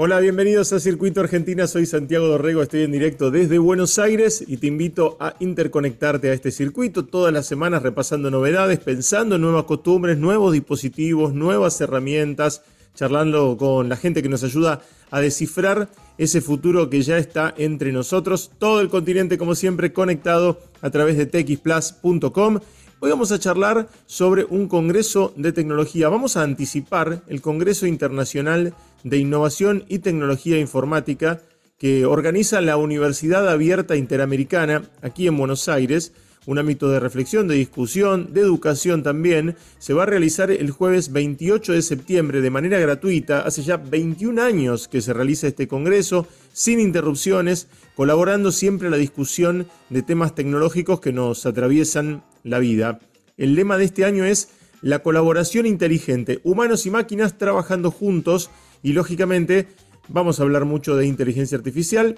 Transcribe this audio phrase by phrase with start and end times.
[0.00, 1.66] Hola, bienvenidos a Circuito Argentina.
[1.66, 6.34] Soy Santiago Dorrego, estoy en directo desde Buenos Aires y te invito a interconectarte a
[6.34, 12.62] este circuito todas las semanas repasando novedades, pensando en nuevas costumbres, nuevos dispositivos, nuevas herramientas,
[12.94, 17.90] charlando con la gente que nos ayuda a descifrar ese futuro que ya está entre
[17.90, 18.52] nosotros.
[18.56, 22.60] Todo el continente, como siempre, conectado a través de txplus.com
[23.00, 26.08] Hoy vamos a charlar sobre un congreso de tecnología.
[26.08, 28.74] Vamos a anticipar el Congreso Internacional
[29.04, 31.40] de Innovación y Tecnología Informática
[31.78, 36.12] que organiza la Universidad Abierta Interamericana aquí en Buenos Aires.
[36.44, 39.54] Un ámbito de reflexión, de discusión, de educación también.
[39.78, 43.42] Se va a realizar el jueves 28 de septiembre de manera gratuita.
[43.42, 48.96] Hace ya 21 años que se realiza este congreso, sin interrupciones, colaborando siempre a la
[48.96, 53.00] discusión de temas tecnológicos que nos atraviesan la vida.
[53.36, 54.50] El lema de este año es
[54.82, 58.50] la colaboración inteligente, humanos y máquinas trabajando juntos
[58.82, 59.66] y lógicamente
[60.08, 62.16] vamos a hablar mucho de inteligencia artificial,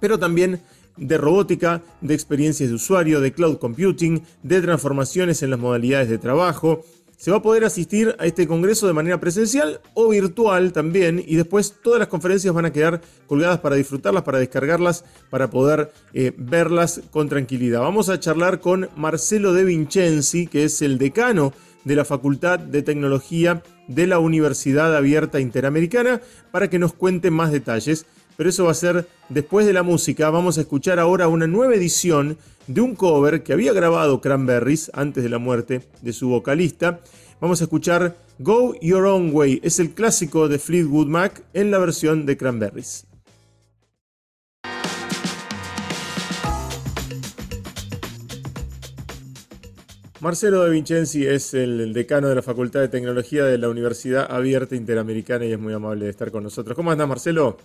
[0.00, 0.60] pero también
[0.96, 6.18] de robótica, de experiencias de usuario, de cloud computing, de transformaciones en las modalidades de
[6.18, 6.84] trabajo,
[7.16, 11.36] se va a poder asistir a este congreso de manera presencial o virtual también y
[11.36, 16.32] después todas las conferencias van a quedar colgadas para disfrutarlas, para descargarlas, para poder eh,
[16.36, 17.80] verlas con tranquilidad.
[17.80, 21.52] Vamos a charlar con Marcelo De Vincenzi, que es el decano
[21.84, 26.20] de la Facultad de Tecnología de la Universidad Abierta Interamericana,
[26.50, 30.30] para que nos cuente más detalles pero eso va a ser después de la música.
[30.30, 35.22] Vamos a escuchar ahora una nueva edición de un cover que había grabado Cranberries antes
[35.22, 37.00] de la muerte de su vocalista.
[37.40, 41.78] Vamos a escuchar Go Your Own Way, es el clásico de Fleetwood Mac en la
[41.78, 43.06] versión de Cranberries.
[50.24, 54.74] Marcelo De Vincenzi es el decano de la Facultad de Tecnología de la Universidad Abierta
[54.74, 56.74] Interamericana y es muy amable de estar con nosotros.
[56.74, 57.58] ¿Cómo anda Marcelo?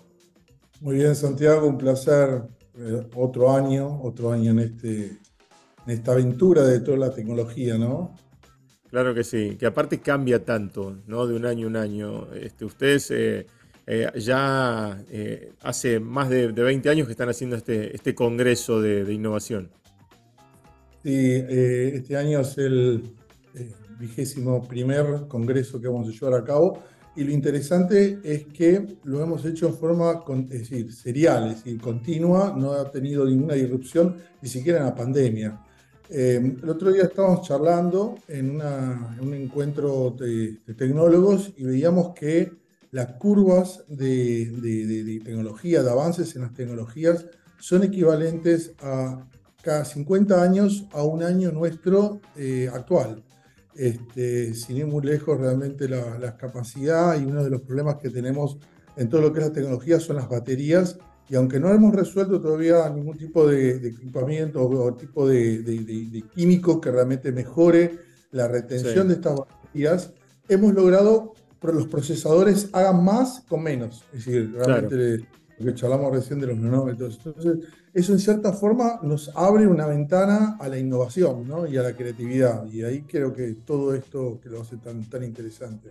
[0.82, 2.42] Muy bien, Santiago, un placer.
[2.78, 8.16] Eh, otro año, otro año en, este, en esta aventura de toda la tecnología, ¿no?
[8.90, 11.28] Claro que sí, que aparte cambia tanto, ¿no?
[11.28, 12.34] De un año a un año.
[12.34, 13.46] Este, ustedes eh,
[13.86, 15.04] eh, ya
[15.62, 19.70] hace más de, 20 años que están haciendo este, este congreso de, innovación.
[21.04, 23.04] Sí, este año es el
[24.00, 26.82] vigésimo primer congreso que vamos a llevar a cabo
[27.16, 31.82] y lo interesante es que lo hemos hecho en forma, es decir, serial, es decir,
[31.82, 35.60] continua, no ha tenido ninguna disrupción, ni siquiera en la pandemia.
[36.10, 38.60] Eh, el otro día estábamos charlando en,
[39.22, 42.52] un encuentro de, tecnólogos y veíamos que
[42.92, 47.26] las curvas de, tecnología, de avances en las tecnologías,
[47.60, 49.28] son equivalentes a
[49.62, 53.24] cada 50 años a un año nuestro eh, actual.
[53.80, 58.10] Este, sin ir muy lejos, realmente la, la, capacidad y uno de los problemas que
[58.10, 58.58] tenemos
[58.98, 61.00] en todo lo que es la tecnología son las baterías.
[61.30, 66.82] Y aunque no hemos resuelto todavía ningún tipo de, equipamiento o, tipo de, de, químico
[66.82, 68.00] que realmente mejore
[68.32, 70.12] la retención de estas baterías,
[70.50, 74.04] hemos logrado que los procesadores hagan más con menos.
[74.12, 75.26] Es decir, realmente
[75.60, 77.20] lo que charlamos recién de los nanómetros.
[77.26, 81.68] Entonces, eso en cierta forma nos abre una ventana a la innovación ¿no?
[81.68, 82.66] y a la creatividad.
[82.72, 85.90] Y ahí creo que todo esto que lo hace tan, tan interesante.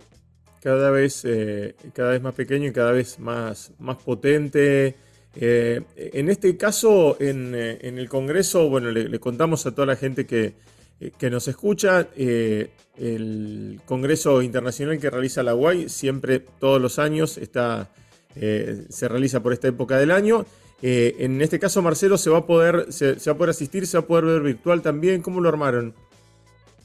[0.61, 4.95] Cada vez, eh, cada vez más pequeño y cada vez más, más potente.
[5.35, 9.95] Eh, en este caso, en, eh, en, el Congreso, bueno, le, contamos a toda la
[9.95, 10.55] gente que,
[11.17, 17.89] que nos escucha, el Congreso Internacional que realiza la UAI siempre, todos los años, está,
[18.35, 20.45] se realiza por esta época del año
[20.81, 23.97] eh, en este caso, Marcelo, ¿se va, a poder, se, va a poder asistir, se
[23.97, 25.21] va a poder ver virtual también?
[25.21, 25.93] ¿Cómo lo armaron?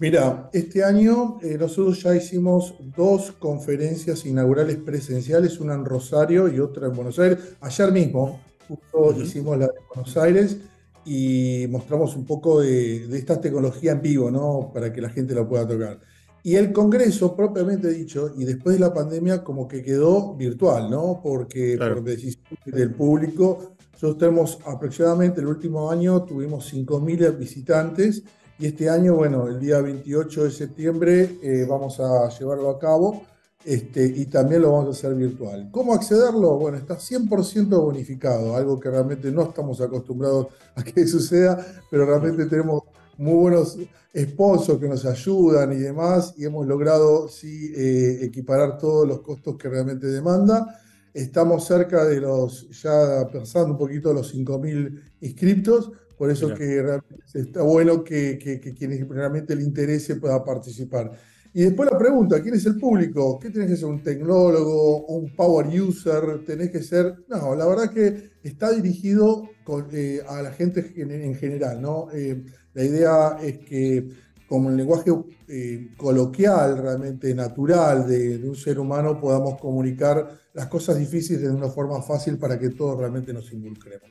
[0.01, 6.59] Mira, este año eh, nosotros ya hicimos dos conferencias inaugurales presenciales, una en Rosario y
[6.59, 7.39] otra en Buenos Aires.
[7.61, 10.57] Ayer mismo justo hicimos la de Buenos Aires
[11.05, 14.73] y mostramos un poco de, esta tecnología en vivo, ¿no?
[14.75, 16.01] Para que la gente la pueda tocar.
[16.47, 21.21] Y el Congreso, propiamente dicho, y después de la pandemia, como que quedó virtual, ¿no?
[21.23, 28.25] Porque por decisión del público nosotros tenemos aproximadamente el último año tuvimos 5.000 visitantes
[28.59, 33.23] y este año, bueno, el día 28 de septiembre eh, vamos a llevarlo a cabo
[33.65, 35.71] este, y también lo vamos a hacer virtual.
[35.71, 36.59] ¿Cómo accederlo?
[36.59, 42.45] Bueno, está 100% bonificado, algo que realmente no estamos acostumbrados a que suceda, pero realmente
[42.45, 42.83] tenemos
[43.19, 43.79] muy buenos
[44.17, 49.57] sponsors que nos ayudan y demás y hemos logrado sí eh, equiparar todos los costos
[49.57, 50.81] que realmente demanda.
[51.13, 57.25] Estamos cerca de los, ya pasando un poquito los 5.000 inscriptos, por eso que realmente
[57.35, 61.13] está bueno que, que, quienes realmente le interese pueda participar.
[61.53, 63.39] Y después la pregunta pregunta, ¿quién es el público?
[63.39, 63.87] ¿Qué tenés que ser?
[63.87, 65.07] ¿Un tecnólogo?
[65.07, 66.45] ¿Un power user?
[66.45, 67.15] ¿Tenés que ser...?
[67.29, 69.49] No, la verdad que está dirigido
[69.93, 72.09] eh, a la gente en, general, ¿no?
[72.13, 72.45] Eh,
[72.75, 74.05] la idea es que
[74.47, 75.11] como el lenguaje
[75.49, 81.69] eh, coloquial, realmente natural de, un ser humano, podamos comunicar las cosas difíciles de una
[81.69, 84.09] forma fácil para que todos realmente nos involucremos.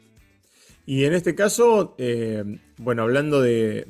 [0.86, 2.44] Y en este caso, eh,
[2.78, 3.86] bueno, hablando de,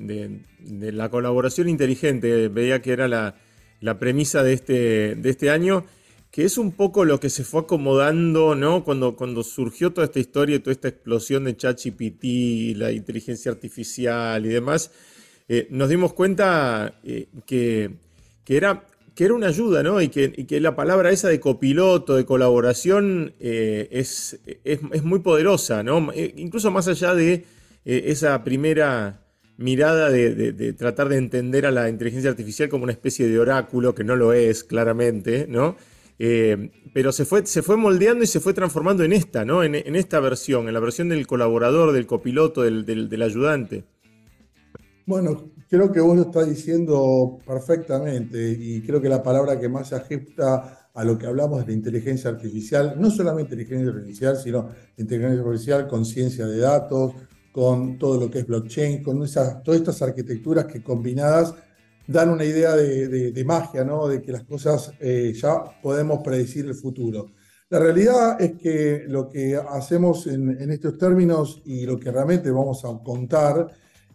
[0.59, 5.85] la colaboración inteligente, veía que era la, premisa de este, de este año,
[6.33, 8.83] que es un poco lo que se fue acomodando, ¿no?
[8.83, 14.49] Cuando, cuando surgió toda esta historia, toda esta explosión de ChatGPT, la inteligencia artificial y
[14.49, 14.89] demás,
[15.47, 17.91] eh, nos dimos cuenta eh, que,
[18.47, 18.83] era,
[19.13, 20.01] que era una ayuda, ¿no?
[20.01, 26.11] Y que, la palabra esa de copiloto, de colaboración, eh, es, es, muy poderosa, ¿no?
[26.35, 27.45] incluso más allá de
[27.85, 29.21] esa primera
[29.57, 34.03] mirada de, tratar de entender a la inteligencia artificial como una especie de oráculo, que
[34.03, 35.77] no lo es claramente, ¿no?
[36.17, 39.63] Pero se fue, se fue moldeando y se fue transformando en esta, ¿no?
[39.63, 43.85] En, esta versión, en la versión del colaborador, del copiloto, del, ayudante.
[45.05, 49.89] Bueno, creo que vos lo estás diciendo perfectamente y creo que la palabra que más
[49.89, 55.41] se ajusta a lo que hablamos de inteligencia artificial, no solamente inteligencia artificial, sino inteligencia
[55.41, 57.13] artificial con ciencia de datos,
[57.51, 61.53] con todo lo que es blockchain, con esas, todas estas arquitecturas que combinadas
[62.07, 64.07] dan una idea de, magia, ¿no?
[64.07, 67.27] de que las cosas eh, ya podemos predecir el futuro.
[67.69, 72.51] La realidad es que lo que hacemos en, en estos términos y lo que realmente
[72.51, 73.67] vamos a contar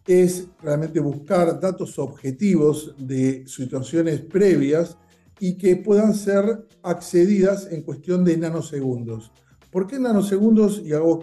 [0.06, 4.96] es realmente buscar datos objetivos de situaciones previas
[5.38, 9.32] y que puedan ser accedidas en cuestión de nanosegundos.
[9.70, 10.80] ¿Por qué nanosegundos?
[10.82, 11.22] Y hago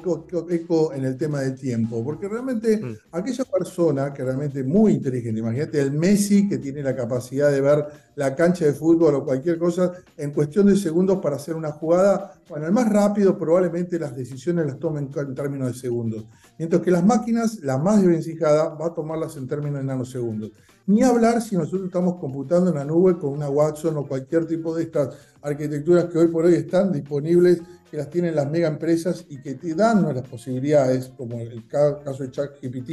[0.49, 2.03] eco en el tema del tiempo.
[2.03, 2.95] Porque realmente mm.
[3.11, 7.61] aquella persona que realmente es muy inteligente, imagínate el Messi que tiene la capacidad de
[7.61, 11.71] ver la cancha de fútbol o cualquier cosa en cuestión de segundos para hacer una
[11.71, 16.25] jugada, bueno, el más rápido probablemente las decisiones las tomen en términos de segundos.
[16.57, 20.51] Mientras que las máquinas, la más desvencijada, va a tomarlas en términos de nanosegundos.
[20.87, 24.75] Ni hablar si nosotros estamos computando en la nube con una Watson o cualquier tipo
[24.75, 29.25] de estas arquitecturas que hoy por hoy están disponibles que las tienen las mega empresas
[29.29, 32.91] y que te dan las posibilidades, como el caso de ChatGPT,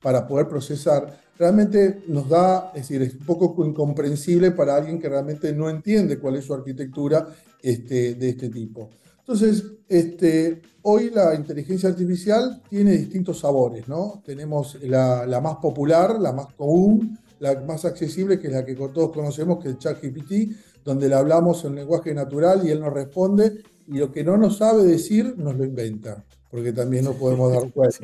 [0.00, 5.08] para poder procesar, realmente nos da, es decir, es un poco incomprensible para alguien que
[5.08, 7.26] realmente no entiende cuál es su arquitectura
[7.62, 8.90] este, de este tipo.
[9.20, 14.22] Entonces, este, hoy la inteligencia artificial tiene distintos sabores, ¿no?
[14.24, 18.74] Tenemos la, la, más popular, la más común, la más accesible, que es la que
[18.74, 23.62] todos conocemos, que es ChatGPT, donde le hablamos en lenguaje natural y él nos responde
[23.86, 27.70] y lo que no nos sabe decir nos lo inventa, porque también nos podemos dar
[27.72, 27.98] cuenta.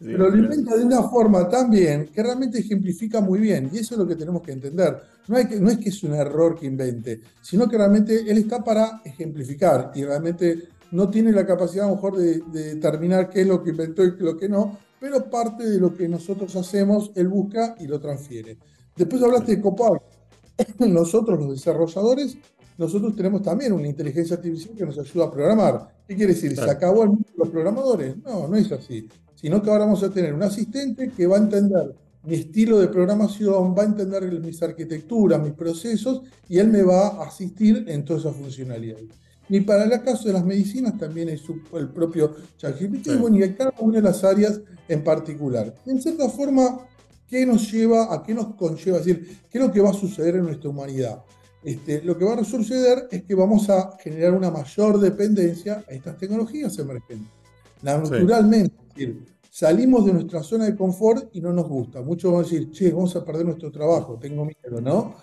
[0.00, 3.94] Pero lo inventa de una forma tan bien que realmente ejemplifica muy bien, y eso
[3.94, 5.00] es lo que tenemos que entender.
[5.26, 8.38] No, hay que, no es que es un error que invente, sino que realmente él
[8.38, 13.40] está para ejemplificar y realmente no tiene la capacidad a lo mejor de, determinar qué
[13.40, 17.10] es lo que inventó y lo que no, pero parte de lo que nosotros hacemos,
[17.16, 18.58] él busca y lo transfiere.
[18.96, 20.00] Después hablaste de Copal.
[20.78, 22.38] Nosotros los desarrolladores
[22.76, 25.88] nosotros tenemos también una inteligencia artificial que nos ayuda a programar.
[26.06, 26.56] ¿Qué quiere decir?
[26.56, 28.16] ¿Se acabó el mundo de los programadores?
[28.18, 29.08] No, no es así.
[29.34, 31.94] Sino que ahora vamos a tener un asistente que va a entender
[32.24, 37.08] mi estilo de programación, va a entender mis arquitecturas, mis procesos, y él me va
[37.08, 39.04] a asistir en todas esas funcionalidades.
[39.48, 41.42] Y para el caso de las medicinas también es
[41.74, 45.74] el propio ChatGPT, y en cada una de las áreas en particular.
[45.84, 46.80] En cierta forma,
[47.28, 48.98] ¿qué nos lleva, a qué nos conlleva?
[48.98, 51.22] Es decir, ¿qué es lo que va a suceder en nuestra humanidad?
[51.64, 55.92] Este, lo que va a suceder es que vamos a generar una mayor dependencia a
[55.92, 57.30] estas tecnologías emergentes.
[57.82, 58.76] Naturalmente,
[59.50, 62.02] salimos de nuestra zona de confort y no nos gusta.
[62.02, 65.14] Muchos van a decir, che, vamos a perder nuestro trabajo, tengo miedo, ¿no?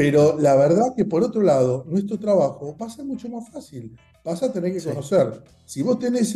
[0.00, 3.94] Pero la verdad que por otro lado, nuestro trabajo va a ser mucho más fácil.
[4.24, 5.42] Vas a tener que conocer.
[5.66, 6.34] Si vos tenés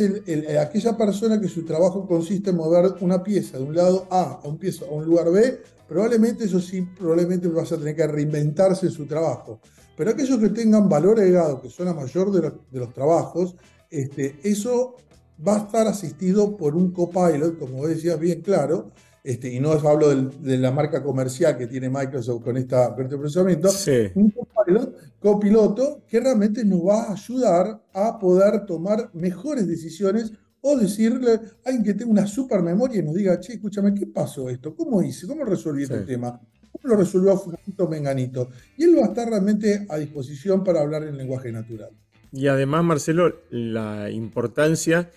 [0.61, 4.47] aquella persona que su trabajo consiste en mover una pieza de un lado A a
[4.47, 8.85] un, pieza, a un lugar B, probablemente eso sí, probablemente vas a tener que reinventarse
[8.85, 9.59] en su trabajo.
[9.97, 13.55] Pero aquellos que tengan valor agregado, que son la mayor de los, trabajos,
[13.89, 14.97] este, eso
[15.45, 18.91] va a estar asistido por un copilot, como decías bien claro,
[19.25, 23.69] este, y no hablo de la marca comercial que tiene Microsoft con, esta, este procesamiento,
[24.13, 30.77] un copilot, copiloto que realmente nos va a ayudar a poder tomar mejores decisiones o
[30.77, 34.47] decirle a alguien que tenga una super memoria y nos diga, che, escúchame, ¿qué pasó
[34.47, 34.75] esto?
[34.75, 35.25] ¿Cómo hice?
[35.25, 36.39] ¿Cómo resolví este tema?
[36.71, 38.49] ¿Cómo lo resolvió Fulanito Menganito?
[38.77, 41.89] Y él va a estar realmente a disposición para hablar en lenguaje natural.
[42.31, 45.09] Y además, Marcelo, la importancia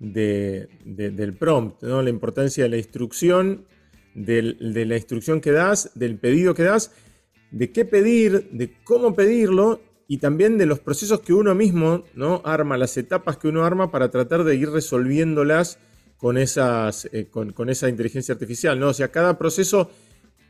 [0.00, 2.02] del prompt, ¿no?
[2.02, 3.66] la importancia de la instrucción,
[4.14, 6.92] de la instrucción que das, del pedido que das,
[7.50, 12.42] de qué pedir, de cómo pedirlo y también de los procesos que uno mismo ¿no?
[12.44, 15.78] arma, las etapas que uno arma para tratar de ir resolviéndolas
[16.16, 18.78] con, eh, esa inteligencia artificial.
[18.78, 18.88] ¿no?
[18.88, 19.90] O sea, cada proceso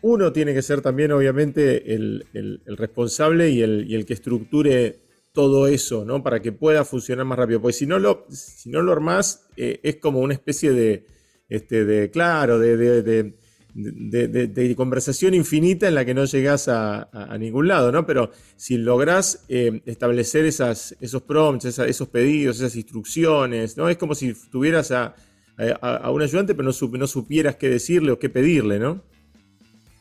[0.02, 2.26] uno tiene que ser también obviamente el,
[2.66, 4.98] responsable y el, y el, que estructure
[5.34, 6.22] todo eso, ¿no?
[6.22, 7.60] Para que pueda funcionar más rápido.
[7.60, 11.04] Porque si no lo, si no lo armás, eh, es como una especie de,
[11.50, 13.34] este, de claro, de, de
[13.74, 18.06] de, conversación infinita en la que no llegas a, ningún lado, ¿no?
[18.06, 23.88] Pero si lográs eh, establecer esas, esos prompts, esos pedidos, esas instrucciones, ¿no?
[23.88, 25.14] Es como si tuvieras a,
[26.10, 29.02] un ayudante, pero no, no, supieras qué decirle o qué pedirle, ¿no?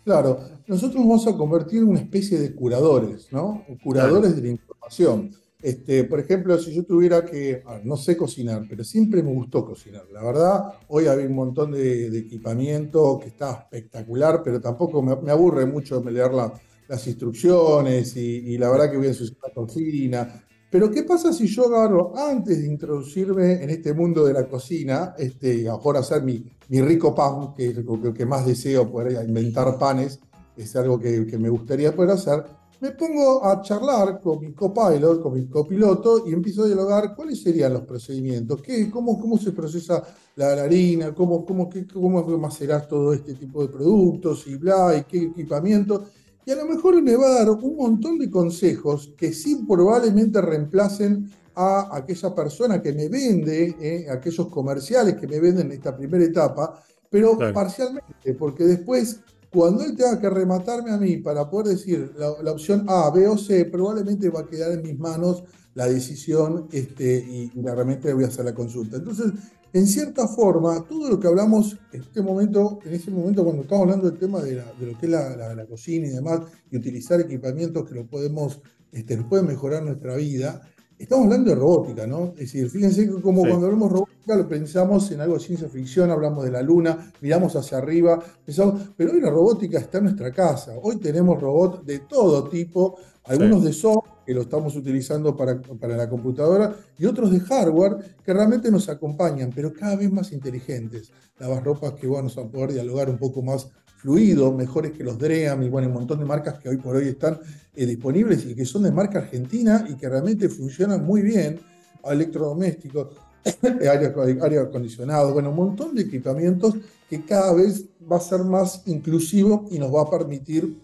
[0.03, 3.65] Claro, nosotros vamos a convertir en una especie de curadores, ¿no?
[3.83, 5.31] Curadores de la información.
[5.61, 9.65] Este, por ejemplo, si yo tuviera que, ah, no sé cocinar, pero siempre me gustó
[9.65, 10.03] cocinar.
[10.11, 15.65] La verdad, hoy hay un montón de, equipamiento que está espectacular, pero tampoco me, aburre
[15.65, 20.43] mucho leer las instrucciones y, la verdad que voy a ensuciar la cocina.
[20.73, 25.13] Pero ¿qué pasa si yo agarro, antes de introducirme en este mundo de la cocina,
[25.19, 29.77] este, ahora hacer mi, mi rico pan, que es lo que más deseo, poder inventar
[29.77, 30.19] panes,
[30.57, 32.43] es algo que, que me gustaría poder hacer,
[32.81, 37.43] me pongo a charlar con mi copilot, con mi copiloto, y empiezo a dialogar cuáles
[37.43, 40.01] serían los procedimientos, qué, cómo, cómo se procesa
[40.37, 45.03] la, harina, cómo, cómo, qué, cómo macerar todo este tipo de productos y bla, y
[45.03, 46.05] qué equipamiento.
[46.45, 50.41] Y a lo mejor me va a dar un montón de consejos que sí probablemente
[50.41, 55.95] reemplacen a aquella persona que me vende, eh, aquellos comerciales que me venden en esta
[55.95, 59.19] primera etapa, pero parcialmente, porque después
[59.53, 63.37] cuando él tenga que rematarme a mí para poder decir la, opción A, B o
[63.37, 65.43] C, probablemente va a quedar en mis manos
[65.75, 68.97] la decisión este, y, realmente voy a hacer la consulta.
[68.97, 69.31] Entonces,
[69.73, 73.83] en cierta forma, todo lo que hablamos en este momento, en ese momento cuando estamos
[73.83, 77.95] hablando del tema de, lo que es la, cocina y demás, y utilizar equipamientos que
[77.95, 78.61] lo podemos,
[78.91, 80.61] este, nos pueden mejorar nuestra vida,
[81.03, 82.27] Estamos hablando de robótica, ¿no?
[82.37, 86.11] Es decir, fíjense que como cuando hablamos robótica lo pensamos en algo de ciencia ficción,
[86.11, 90.31] hablamos de la luna, miramos hacia arriba, pensamos, pero hoy la robótica está en nuestra
[90.31, 90.73] casa.
[90.81, 95.97] Hoy tenemos robots de todo tipo, algunos de software que lo estamos utilizando para, para
[95.97, 101.11] la computadora y otros de hardware que realmente nos acompañan, pero cada vez más inteligentes.
[101.39, 105.63] Las ropas que vamos a poder dialogar un poco más fluido, mejores que los DREAM
[105.63, 107.39] y bueno, un montón de marcas que hoy por hoy están
[107.73, 111.59] eh, disponibles y que son de marca argentina y que realmente funcionan muy bien,
[112.03, 113.15] electrodomésticos,
[113.63, 116.75] aire, aire acondicionado, bueno, un montón de equipamientos
[117.09, 120.77] que cada vez va a ser más inclusivo y nos va a permitir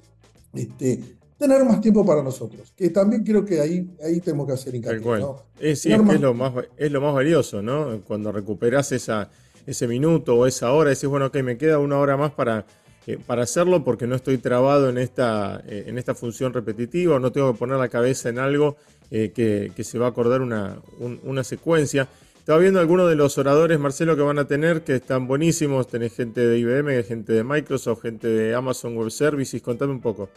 [0.54, 4.76] este, tener más tiempo para nosotros, que también creo que ahí, ahí tenemos que hacer
[4.76, 5.00] hincapié.
[5.00, 5.44] ¿no?
[5.60, 8.02] Es, es, lo más, es lo más valioso, ¿no?
[8.06, 9.32] Cuando recuperas esa,
[9.66, 12.66] ese minuto o esa hora, decís, bueno, ok, me queda una hora más para
[13.10, 17.32] eh, para hacerlo porque no estoy trabado en esta, eh, en esta función repetitiva, no
[17.32, 18.78] tengo que poner la cabeza en algo
[19.10, 20.80] eh, que, se va a acordar una,
[21.24, 22.08] una secuencia.
[22.38, 25.88] Estaba viendo algunos de los oradores, Marcelo, que van a tener, que están buenísimos.
[25.88, 29.60] Tenés gente de IBM, gente de Microsoft, gente de Amazon Web Services.
[29.62, 30.30] Contame un poco.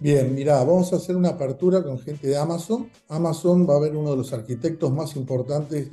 [0.00, 2.88] Bien, mira, vamos a hacer una apertura con gente de Amazon.
[3.08, 5.88] Amazon va a ver uno de los arquitectos más importantes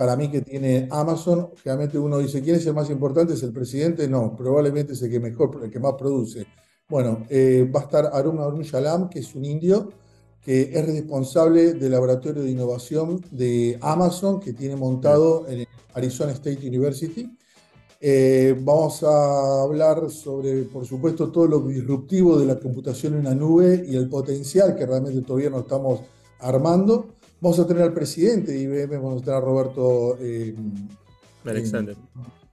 [0.00, 3.34] para mí que tiene Amazon, realmente uno dice, ¿quién es el más importante?
[3.34, 4.08] ¿Es el presidente?
[4.08, 6.46] No, probablemente es el que mejor, el que más produce.
[6.88, 9.90] Bueno, eh, va a estar Arun Arun Shalam, que es un indio,
[10.42, 16.66] que es responsable del laboratorio de innovación de Amazon, que tiene montado en Arizona State
[16.66, 17.36] University.
[18.02, 23.34] Eh, vamos a hablar sobre, por supuesto, todo lo disruptivo de la computación en la
[23.34, 26.00] nube y el potencial que realmente todavía no estamos
[26.38, 27.08] armando.
[27.42, 30.54] Vamos a tener al presidente de IBM, vamos a tener a Roberto eh,
[31.44, 31.96] Alexander.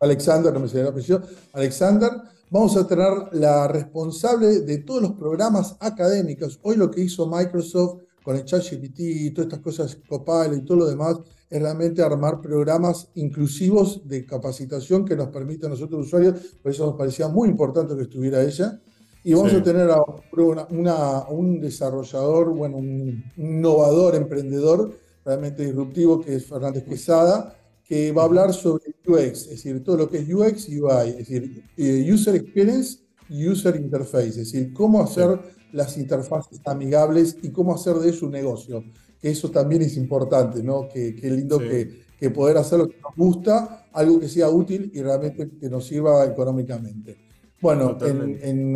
[0.02, 1.22] Alexander, no me sé la apellido.
[1.54, 2.12] Alexander.
[2.50, 6.60] Vamos a tener la responsable de todos los programas académicos.
[6.64, 10.80] Hoy lo que hizo Microsoft con el ChatGPT y todas estas cosas, Copilot y todo
[10.80, 11.16] lo demás,
[11.50, 16.36] es realmente armar programas inclusivos de capacitación que nos permitan a nosotros usuarios.
[16.62, 18.82] Por eso nos parecía muy importante que estuviera ella.
[19.24, 20.02] Y vamos a tener a
[21.30, 24.92] un desarrollador, bueno, un innovador, emprendedor,
[25.24, 29.96] realmente disruptivo, que es Fernández Quesada, que va a hablar sobre UX, es decir, todo
[29.96, 34.74] lo que es UX y UI, es decir, eh, User Experience User Interface, es decir,
[34.74, 35.40] cómo hacer
[35.74, 38.84] las interfaces amigables y cómo hacer de eso un negocio.
[39.20, 40.88] Que eso también es importante, ¿no?
[40.88, 44.92] Que, que lindo que, que poder hacer lo que nos gusta, algo que sea útil
[44.94, 47.18] y realmente que nos sirva económicamente.
[47.62, 48.74] Bueno, en,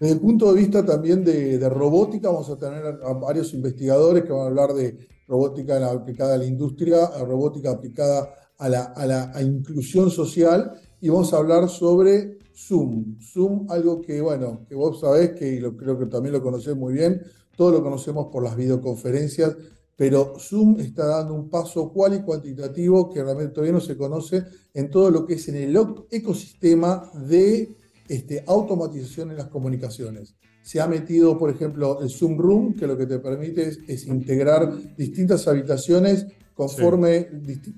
[0.00, 4.32] desde el punto de vista también de, robótica, vamos a tener a varios investigadores que
[4.32, 9.42] van a hablar de robótica aplicada a la industria, robótica aplicada a la, a la
[9.42, 13.18] inclusión social, y vamos a hablar sobre Zoom.
[13.20, 16.94] Zoom, algo que, bueno, que vos sabés, que lo, creo que también lo conocés muy
[16.94, 17.20] bien,
[17.56, 19.56] todos lo conocemos por las videoconferencias,
[19.96, 24.44] pero Zoom está dando un paso cual y cuantitativo que realmente todavía no se conoce
[24.72, 25.76] en todo lo que es en el
[26.10, 27.76] ecosistema de
[28.08, 30.34] este, automatización en las comunicaciones.
[30.62, 34.96] Se ha metido, por ejemplo, el Zoom Room, que lo que te permite es, integrar
[34.96, 37.28] distintas habitaciones conforme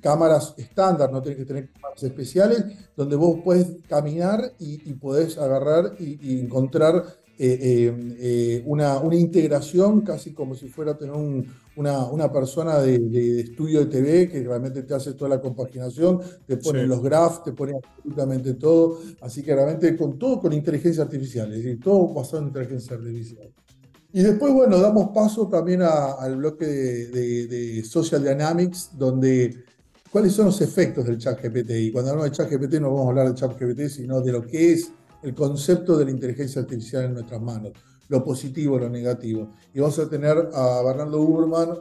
[0.01, 2.65] cámaras estándar, no tienes que tener cámaras especiales,
[2.97, 7.05] donde vos puedes caminar y, y podés agarrar y, y encontrar
[7.39, 11.15] eh, eh, eh, una, una, integración casi como si fuera tener
[11.77, 16.57] una, una, persona de, estudio de TV que realmente te hace toda la compaginación, te
[16.57, 21.53] pone los graphs, te pone absolutamente todo, así que realmente con todo con inteligencia artificial,
[21.53, 23.53] es decir, todo basado en inteligencia artificial.
[24.17, 29.63] Y después, bueno, damos paso también al bloque de, de, Social Dynamics, donde
[30.11, 31.71] cuáles son los efectos del chat GPT.
[31.73, 34.33] Y cuando hablamos de chat GPT no vamos a hablar del chat GPT, sino de
[34.33, 34.91] lo que es
[35.23, 37.73] el concepto de la inteligencia artificial en nuestras manos,
[38.09, 39.53] lo positivo, lo negativo.
[39.75, 41.79] Y vamos a tener a Bernardo Uberman,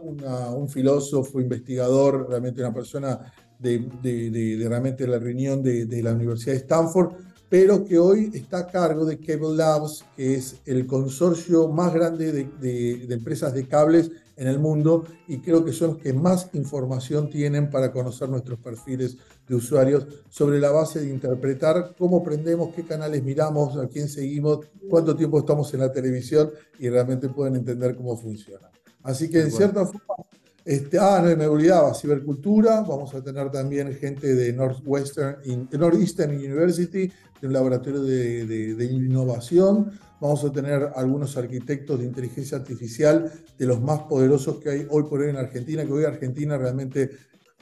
[0.57, 6.51] un filósofo, investigador, realmente una persona de, de, realmente la reunión de, de, la Universidad
[6.51, 7.13] de Stanford,
[7.49, 12.49] pero que hoy está a cargo de Cable Labs, que es el consorcio más grande
[12.59, 17.29] de, empresas de cables en el mundo y creo que son los que más información
[17.29, 22.83] tienen para conocer nuestros perfiles de usuarios sobre la base de interpretar cómo aprendemos, qué
[22.83, 27.95] canales miramos, a quién seguimos, cuánto tiempo estamos en la televisión y realmente pueden entender
[27.95, 28.69] cómo funciona.
[29.03, 30.15] Así que en cierta forma,
[30.65, 35.37] este, ah, no, me olvidaba, cibercultura, vamos a tener también gente de Northwestern,
[35.71, 42.57] Northeastern University, de un laboratorio de, de innovación, vamos a tener algunos arquitectos de inteligencia
[42.57, 46.57] artificial de los más poderosos que hay hoy por hoy en Argentina, que hoy Argentina
[46.57, 47.11] realmente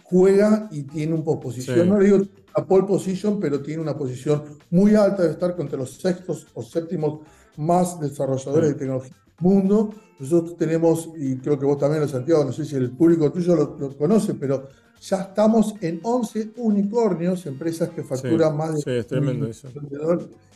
[0.03, 2.21] juega y tiene un posición, no le digo
[2.53, 6.63] a pole position, pero tiene una posición muy alta de estar entre los sextos o
[6.63, 7.21] séptimos
[7.57, 9.93] más desarrolladores de tecnología mundo.
[10.19, 13.97] Nosotros tenemos, y creo que vos también, Santiago, no sé si el público tuyo lo,
[13.97, 14.69] conoce, pero
[15.01, 18.81] ya estamos en 11 unicornios, empresas que facturan más de...
[18.81, 19.67] Sí, es tremendo eso.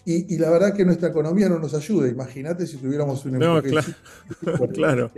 [0.09, 2.07] Y, la verdad que nuestra economía no nos ayuda.
[2.07, 3.87] Imagínate si tuviéramos un No, claro.
[4.73, 5.11] claro.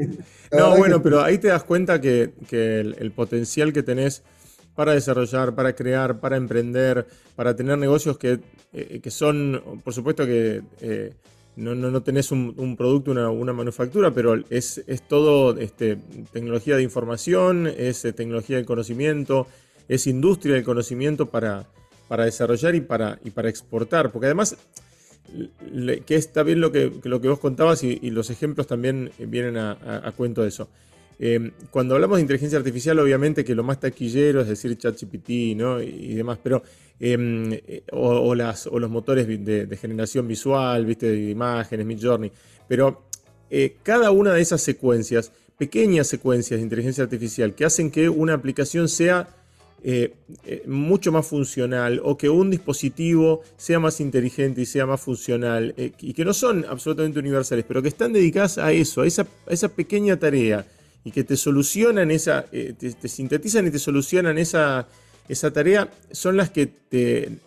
[0.51, 4.23] No, bueno, pero ahí te das cuenta que, el, potencial que tenés
[4.73, 8.39] para desarrollar, para crear, para emprender, para tener negocios que,
[8.73, 11.13] eh, son, por supuesto que eh,
[11.59, 15.97] no, no, tenés un, producto, una, manufactura, pero es, es todo este,
[16.31, 19.47] tecnología de información, es eh, tecnología del conocimiento,
[19.87, 21.67] es industria del conocimiento para
[22.09, 24.11] para desarrollar y para, y para exportar.
[24.11, 24.57] Porque además,
[26.05, 30.11] que está bien lo que, lo que vos contabas y, los ejemplos también vienen a,
[30.17, 30.67] cuento de eso.
[31.21, 35.81] Em, cuando hablamos de inteligencia artificial, obviamente que lo más taquillero es decir ChatGPT ¿no?
[35.81, 36.63] y, demás, pero
[36.97, 37.59] em,
[37.91, 41.07] o, las, o los motores de, generación visual, ¿viste?
[41.11, 42.31] de imágenes, Midjourney,
[42.69, 43.03] pero
[43.49, 48.33] eh, cada una de esas secuencias, pequeñas secuencias de inteligencia artificial que hacen que una
[48.33, 49.27] aplicación sea
[49.81, 50.13] eh,
[50.45, 55.73] eh, mucho más funcional o que un dispositivo sea más inteligente y sea más funcional
[55.77, 59.69] eh, y que no son absolutamente universales, pero que están dedicadas a eso, a esa
[59.69, 60.65] pequeña tarea
[61.03, 64.87] y que te solucionan esa, te, sintetizan y te solucionan esa,
[65.27, 67.39] esa tarea, son las que te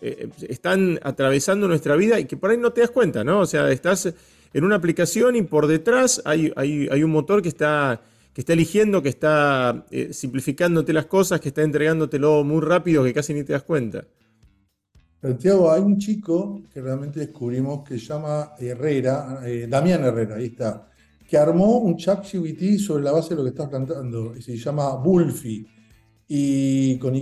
[0.47, 3.39] están atravesando nuestra vida y que por ahí no te das cuenta, ¿no?
[3.39, 4.13] O sea, estás
[4.53, 8.01] en una aplicación y por detrás hay, hay, hay un motor que está
[8.33, 13.13] que está eligiendo, que está eh, simplificándote las cosas, que está entregándotelo muy rápido, que
[13.13, 14.05] casi ni te das cuenta.
[15.21, 20.47] Santiago, hay un chico que realmente descubrimos que se llama Herrera, eh, Damián Herrera, ahí
[20.47, 20.89] está,
[21.33, 24.97] que armó un chat GBT sobre la base de lo que estás plantando, se llama
[24.97, 25.65] Bulfi,
[26.27, 27.21] y con Y,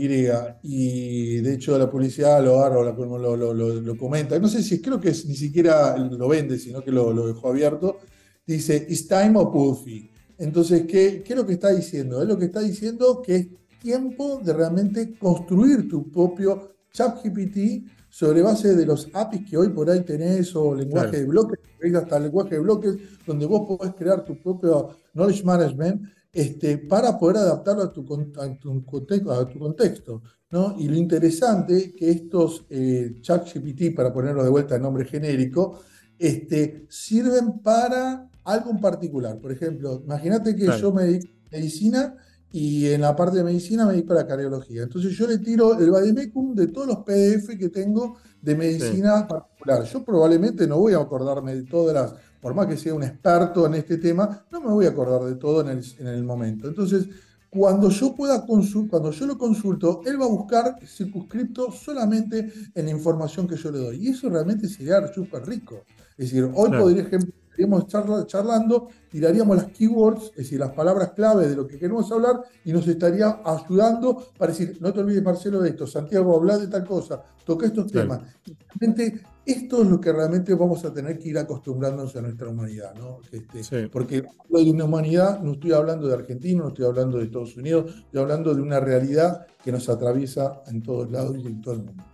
[0.63, 4.99] y de hecho la publicidad lo agarra, lo, lo, lo, comenta, no sé si creo
[4.99, 7.99] que ni siquiera lo vende, sino que lo, dejó abierto,
[8.45, 10.11] dice, It's time of Bulfi.
[10.37, 12.21] Entonces, ¿qué, es lo que está diciendo?
[12.21, 13.47] Es lo que está diciendo que es
[13.81, 19.89] tiempo de realmente construir tu propio ChatGPT sobre base de los APIs que hoy por
[19.89, 21.59] ahí tenés o lenguaje de bloques,
[21.95, 22.95] hasta lenguaje de bloques,
[23.25, 29.31] donde vos podés crear tu propio knowledge management este, para poder adaptarlo a tu, contexto,
[29.31, 30.21] a tu contexto.
[30.49, 30.75] ¿no?
[30.77, 35.79] Y lo interesante que estos eh, ChatGPT, para ponerlo de vuelta en nombre genérico,
[36.19, 39.39] este, sirven para algo en particular.
[39.39, 42.15] Por ejemplo, imagínate que yo me dedico a medicina
[42.51, 44.83] y en la parte de medicina me dedico a la cardiología.
[44.83, 49.83] Entonces yo le tiro el vademecum de todos los PDF que tengo de medicina particular.
[49.83, 53.65] Yo probablemente no voy a acordarme de todas las, por más que sea un experto
[53.65, 56.67] en este tema, no me voy a acordar de todo en el, en el momento.
[56.67, 57.07] Entonces,
[57.49, 62.91] cuando yo pueda cuando yo lo consulto, él va a buscar circunscripto solamente en la
[62.91, 64.07] información que yo le doy.
[64.07, 65.83] Y eso realmente sería súper rico.
[66.17, 67.85] Es decir, hoy podría, ejemplo, estaríamos
[68.27, 72.71] charlando, tiraríamos las keywords, es decir, las palabras clave de lo que queremos hablar y
[72.71, 76.85] nos estaría ayudando para decir, no te olvides Marcelo de esto, Santiago, habla de tal
[76.85, 78.21] cosa, toca estos temas.
[78.69, 82.93] realmente esto es lo que realmente vamos a tener que ir acostumbrándonos a nuestra humanidad,
[82.95, 83.19] ¿no?
[83.31, 87.25] Este, porque hablo de una humanidad, no estoy hablando de Argentina, no estoy hablando de
[87.25, 91.61] Estados Unidos, estoy hablando de una realidad que nos atraviesa en todos lados y en
[91.61, 92.10] todo el mundo.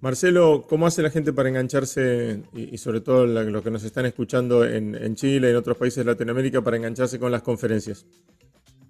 [0.00, 4.64] Marcelo, ¿cómo hace la gente para engancharse, y, sobre todo los que nos están escuchando
[4.64, 8.04] en, Chile y en otros países de Latinoamérica, para engancharse con las conferencias?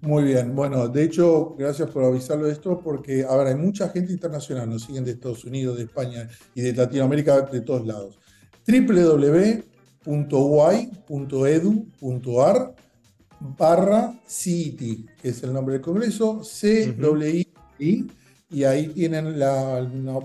[0.01, 4.11] Muy bien, bueno, de hecho, gracias por avisarlo de esto, porque ahora hay mucha gente
[4.13, 8.19] internacional, nos siguen de Estados Unidos, de España y de Latinoamérica, de todos lados.
[8.67, 9.25] www.uy.edu.ar
[13.39, 18.07] barra CIT, que es el nombre del Congreso, C-I-I,
[18.49, 19.43] y ahí tienen el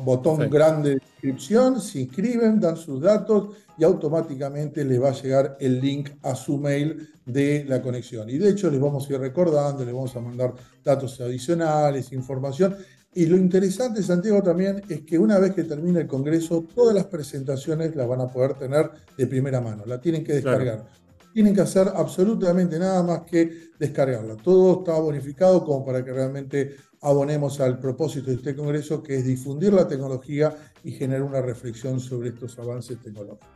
[0.04, 5.56] botón grande de inscripción, se inscriben, dan sus datos y automáticamente les va a llegar
[5.58, 8.28] el link a su mail de la conexión.
[8.30, 10.54] Y de hecho les vamos a ir recordando, les vamos a mandar
[10.85, 12.76] datos adicionales, información.
[13.14, 17.06] Y lo interesante, Santiago, también es que una vez que termine el Congreso, todas las
[17.06, 20.87] presentaciones las van a poder tener de primera mano, la tienen que descargar.
[21.33, 24.37] Tienen que hacer absolutamente nada más que descargarla.
[24.37, 29.25] Todo está bonificado como para que realmente abonemos al propósito de este Congreso, que es
[29.25, 33.49] difundir la tecnología y generar una reflexión sobre estos avances tecnológicos.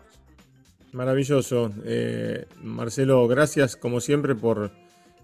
[0.93, 1.71] Maravilloso.
[1.85, 4.71] Eh, Marcelo, gracias como siempre por,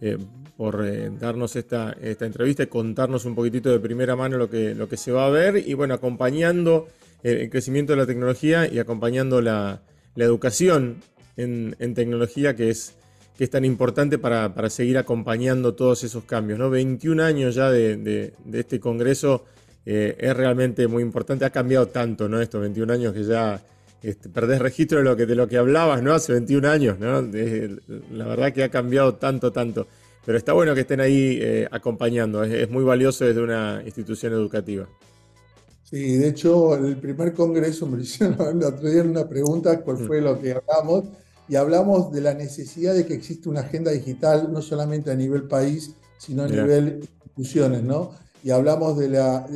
[0.01, 0.19] eh,
[0.57, 4.75] por eh, darnos esta, esta entrevista y contarnos un poquitito de primera mano lo que,
[4.75, 6.89] lo que se va a ver y bueno, acompañando
[7.23, 9.83] el crecimiento de la tecnología y acompañando la,
[10.17, 10.97] educación
[11.37, 12.95] en, tecnología que es
[13.37, 16.59] que es tan importante para, seguir acompañando todos esos cambios.
[16.59, 16.69] ¿no?
[16.69, 19.47] 21 años ya de, este Congreso
[19.87, 21.45] eh, es realmente muy importante.
[21.45, 22.41] Ha cambiado tanto, ¿no?
[22.41, 23.61] Estos 21 años que ya
[24.03, 26.13] este, perdés registro de lo, que, de lo que hablabas, ¿no?
[26.13, 27.23] Hace 21 años, ¿no?
[27.23, 29.87] la verdad que ha cambiado tanto, tanto.
[30.25, 32.43] Pero está bueno que estén ahí eh, acompañando.
[32.45, 34.89] Es, muy valioso desde una institución educativa.
[35.93, 40.21] Sí, de hecho, el primer congreso me hicieron el otro día una pregunta, ¿cuál fue
[40.21, 41.05] lo que hablamos?
[41.49, 45.43] y hablamos de la necesidad de que exista una agenda digital, no solamente a nivel
[45.45, 48.13] país, sino a nivel instituciones, ¿no?
[48.43, 49.47] Y hablamos de, la,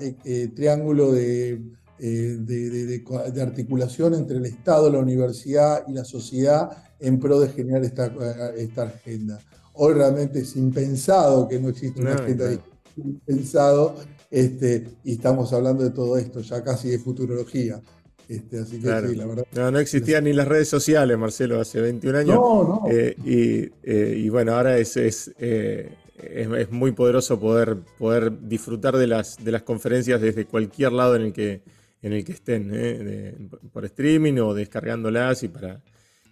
[0.00, 1.60] este triángulo de,
[1.98, 7.84] eh, de, articulación entre el Estado, la universidad y la sociedad en pro de generar
[7.84, 8.10] esta,
[8.56, 9.38] esta agenda.
[9.74, 13.96] Hoy realmente es impensado que no exista una agenda digital, impensado,
[14.30, 17.80] este, y estamos hablando de todo esto, ya casi de futurología.
[18.28, 19.46] Este, así que sí, la verdad.
[19.54, 22.34] No, no existían ni las redes sociales, Marcelo, hace 21 años.
[22.34, 22.82] No, no.
[22.90, 29.06] Eh, eh, y, bueno, ahora es, eh, es, es, muy poderoso poder, poder disfrutar de
[29.06, 31.62] las, de las conferencias desde cualquier lado en el que,
[32.02, 35.82] en el que estén, por streaming o descargándolas y para,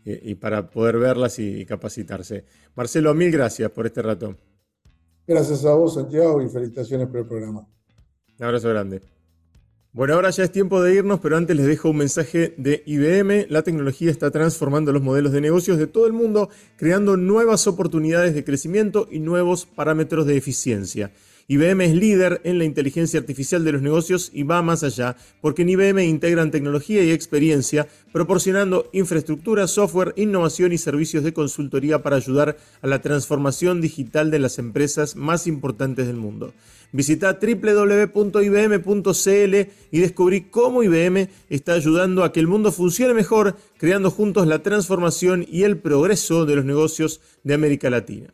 [0.05, 2.45] y para poder verlas y capacitarse.
[2.75, 4.37] Marcelo, mil gracias por este rato.
[5.27, 7.67] Gracias a vos, Santiago, y felicitaciones por el programa.
[8.39, 9.03] Un abrazo grande.
[9.93, 13.47] Bueno, ahora ya es tiempo de irnos, pero antes les dejo un mensaje de IBM.
[13.49, 18.35] La tecnología está transformando los modelos de negocios de todo el mundo, creando nuevas oportunidades
[18.35, 21.13] de crecimiento y nuevos parámetros de eficiencia.
[21.47, 25.61] IBM es líder en la inteligencia artificial de los negocios y va más allá, porque
[25.61, 32.17] en IBM integran tecnología y experiencia, proporcionando infraestructura, software, innovación y servicios de consultoría para
[32.17, 36.55] ayudar a la transformación digital de las empresas más importantes del mundo.
[36.93, 38.49] Visita www.ibm.cl
[39.91, 44.63] y descubrí cómo IBM está ayudando a que el mundo funcione mejor, creando juntos la
[44.63, 48.33] transformación y el progreso de los negocios de América Latina.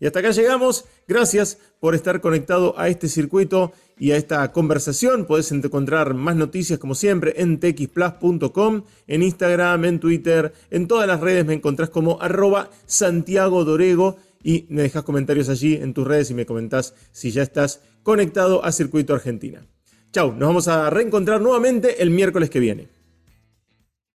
[0.00, 0.84] Y hasta acá llegamos.
[1.08, 5.26] Gracias por estar conectado a este circuito y a esta conversación.
[5.26, 11.20] Puedes encontrar más noticias como siempre en txplus.com, en Instagram, en Twitter, en todas las
[11.20, 16.30] redes me encontrás como arroba Santiago Dorego y me dejas comentarios allí en tus redes
[16.30, 19.66] y me comentás si ya estás conectado a Circuito Argentina.
[20.12, 22.95] Chau, nos vamos a reencontrar nuevamente el miércoles que viene.